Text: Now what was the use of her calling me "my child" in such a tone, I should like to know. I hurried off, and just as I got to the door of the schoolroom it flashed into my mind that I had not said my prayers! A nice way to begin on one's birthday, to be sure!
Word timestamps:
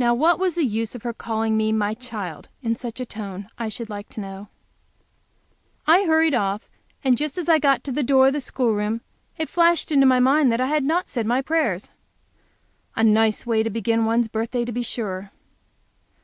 Now 0.00 0.14
what 0.14 0.40
was 0.40 0.56
the 0.56 0.64
use 0.64 0.96
of 0.96 1.04
her 1.04 1.12
calling 1.12 1.56
me 1.56 1.70
"my 1.70 1.94
child" 1.94 2.48
in 2.60 2.74
such 2.74 2.98
a 2.98 3.06
tone, 3.06 3.46
I 3.56 3.68
should 3.68 3.88
like 3.88 4.08
to 4.08 4.20
know. 4.20 4.48
I 5.86 6.02
hurried 6.06 6.34
off, 6.34 6.68
and 7.04 7.16
just 7.16 7.38
as 7.38 7.48
I 7.48 7.60
got 7.60 7.84
to 7.84 7.92
the 7.92 8.02
door 8.02 8.26
of 8.26 8.32
the 8.32 8.40
schoolroom 8.40 9.00
it 9.38 9.48
flashed 9.48 9.92
into 9.92 10.06
my 10.06 10.18
mind 10.18 10.50
that 10.50 10.60
I 10.60 10.66
had 10.66 10.82
not 10.82 11.08
said 11.08 11.24
my 11.28 11.40
prayers! 11.40 11.90
A 12.96 13.04
nice 13.04 13.46
way 13.46 13.62
to 13.62 13.70
begin 13.70 14.00
on 14.00 14.06
one's 14.06 14.26
birthday, 14.26 14.64
to 14.64 14.72
be 14.72 14.82
sure! 14.82 15.30